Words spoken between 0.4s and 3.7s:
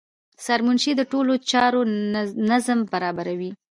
سرمنشي د ټولو چارو نظم برابروي.